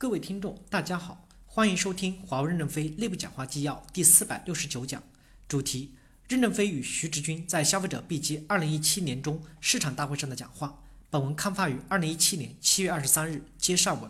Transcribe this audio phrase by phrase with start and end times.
[0.00, 5.02] 各位听众，大家好，欢迎收听华为任正非内部讲话纪要第四百六十九讲，
[5.48, 5.92] 主题：
[6.28, 10.84] 任正非与徐直军在消费者 B 机二零一七年中市场大会上的讲话。
[11.10, 14.08] 本文刊发于二零一七年七月二十三日，接上文。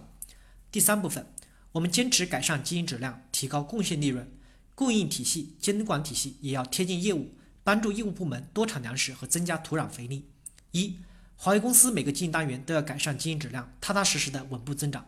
[0.70, 1.24] 第三部分，
[1.72, 4.30] 我们坚持改善经营质量，提高贡献利润，
[4.74, 7.30] 供应体系、监管体系也要贴近业务，
[7.64, 10.28] 帮助业务部门多产粮食和增加土壤肥力。
[10.72, 10.98] 一，
[11.36, 15.06] 华为公司每个经营单元都要改善经营质量，踏踏实实的稳步增长。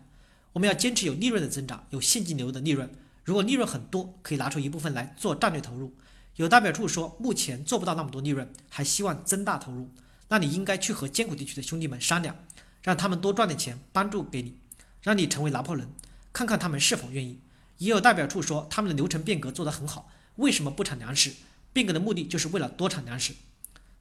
[0.52, 2.90] 我们要坚持有利润的增长，有现金流的利润。
[3.24, 5.94] 如果利润很多，可以拿出一部分来做战略投入。
[6.36, 9.90] 有代表处说目前做不到那么多利润，还希望增大投入，
[10.28, 12.34] 那你应该去和艰苦地区的兄弟们商量，
[12.82, 14.56] 让他们多赚点钱，帮助给你，
[15.02, 15.88] 让你成为拿破仑，
[16.32, 17.38] 看看他们是否愿意。
[17.78, 21.32] 也有代表处说他们的流程变革做得很好，为什么不产粮食？
[21.72, 23.34] 变革的目的就是为了多产粮食。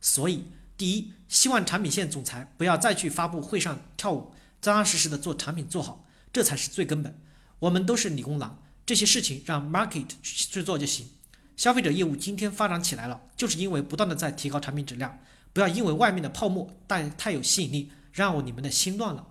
[0.01, 0.45] 所以，
[0.77, 6.05] 第一，希望产品线总裁不要再去发布会上跳舞，扎扎实实的做产品做好。
[6.31, 7.19] 这才是最根本。
[7.59, 11.09] 我们都是理工男，这些事情让 market 去做就行。
[11.57, 15.19] 消费者业务今天发展起来了，就是因为不断的在提高产品质量。
[15.51, 19.27] 不要因为外面的泡沫但太有吸引力，让你们的心乱了。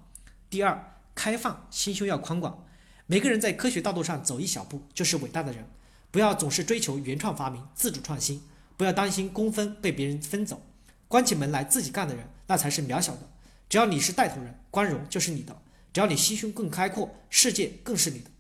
[0.51, 2.67] 第二，开放心胸要宽广。
[3.07, 5.65] 每个人在科学道路上走一小步就是伟大的人。
[6.11, 8.43] 不要总是追求原创发明、自主创新，
[8.77, 10.61] 不要担心工分被别人分走。
[11.07, 13.31] 关起门来自己干的人，那才是渺小的。
[13.69, 15.57] 只要你是带头人，光荣就是你的。
[15.99, 18.31] 只要你心胸更开阔，世界更是你的。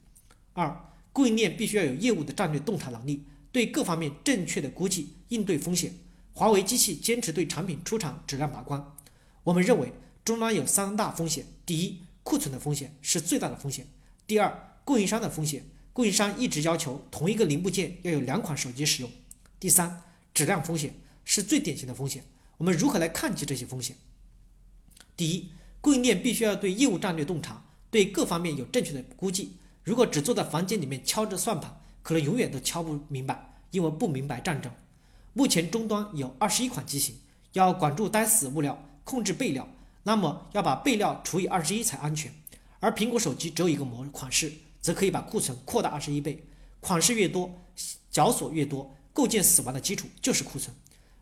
[0.52, 5.92] 二，供应链必须要有业务的战略洞察能力，对各方面正确的估计，应对风险。
[6.32, 8.94] 华为机器坚持对产品出厂质量把关。
[9.42, 9.92] 我们认为
[10.24, 13.86] 终端有三大风险：第一，库存的风险是最大的风险；
[14.24, 19.10] 第二，供应商的风险，供应商一直要求同一个零部件要有两款手机使用；
[19.58, 22.22] 第三，质量风险是最典型的风险。
[22.58, 23.96] 我们如何来看清这些风险？
[25.16, 25.50] 第一。
[25.80, 29.52] 供应链必须要对业务战略洞察，对各方面有正确的估计。
[29.84, 34.70] 如果只坐在房间里面敲着算盘，可能永远都敲不明白，因为不明白战争。
[35.32, 37.16] 目前终端有二十一款机型，
[37.52, 39.68] 要管住呆死物料，控制备料，
[40.02, 42.32] 那么要把备料除以二十一才安全。
[42.80, 46.44] 而苹果手机只有一个模款式，则可以把库存扩大二十一倍。
[46.80, 47.50] 款式越多，
[48.10, 50.74] 绞索越多，构建死亡的基础就是库存。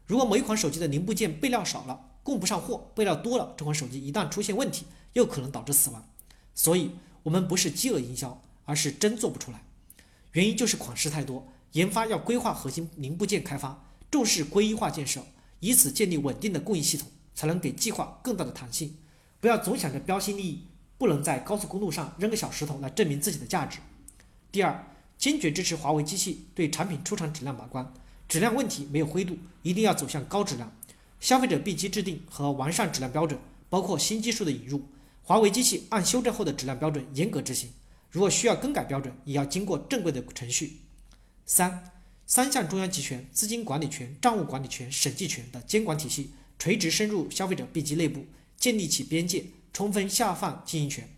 [0.06, 6.04] 如果某一款手机的零部件备料少了，供不上货，备料多了，这款手机一旦出现问题，又可能导致死亡。
[6.56, 6.91] 所以，
[7.22, 9.62] 我们不是饥饿营销，而是真做不出来。
[10.32, 15.25] 原因就是款式太多，研发要规划核心零部件开发，重视规一化建设，
[15.60, 18.97] 以此建立稳定的供应系统，才能给计划更大的弹性。
[19.38, 20.65] 不要总想着标新立异，
[20.98, 23.78] 不能在高速公路上扔个小石头来证明自己的价值。
[24.50, 24.84] 第二，
[25.16, 27.94] 坚决支持华为机器对产品出厂质量把关，
[28.26, 30.72] 质量问题没有灰度，一定要走向高质量。
[31.26, 33.37] 消费者 B 机制定和完善质量标准，
[33.69, 34.81] 包括新技术的引入。
[35.25, 37.69] 华为机器按修正后的质量标准严格执行，
[38.12, 40.82] 如果需要更改标准，也要经过正规的程序。
[41.44, 41.91] 三，
[42.28, 48.25] 三项中央集权、资金管理权、账务管理权、审计权的监管体系垂直深入消费者 B 机内部，
[48.56, 51.09] 建立起边界，充分下放经营权。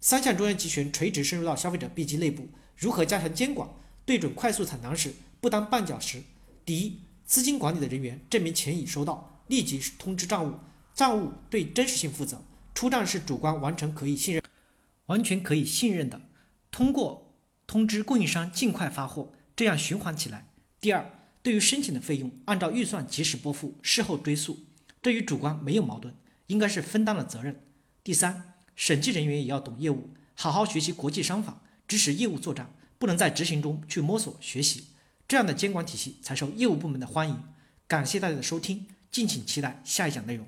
[0.00, 3.68] 三项中央集权垂直深入到消费者 B 机内部，如何加强监管？
[4.06, 6.22] 对准快速产能时，不当绊脚石。
[6.64, 9.34] 第一，资金管理的人员证明钱已收到。
[9.48, 10.54] 立即通知账务，
[10.94, 12.42] 账务对真实性负责，
[12.74, 14.42] 出账是主观完成可以信任，
[15.06, 16.20] 完全可以信任的。
[16.70, 17.34] 通过
[17.66, 20.48] 通知供应商尽快发货，这样循环起来。
[20.80, 21.10] 第二，
[21.42, 24.66] 对于申请的费用，按照预算及时拨付，事后追溯，
[25.02, 26.14] 这与主观没有矛盾，
[26.46, 27.60] 应该是分担了责任。
[28.04, 34.84] 第三，审计人员也要懂业务，好好学习国际商法，支持业务作战，不能在执行中去摸索学习，
[35.26, 37.42] 这样的监管体系才受业务部门的欢迎。
[37.86, 38.86] 感谢大家的收听。
[39.10, 40.46] 敬请期待下一讲内容。